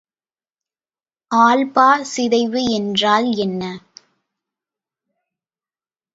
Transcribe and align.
Alpha 1.31 1.85
சிதைவு 2.13 2.63
என்றால் 2.71 3.29
என்ன? 3.37 3.61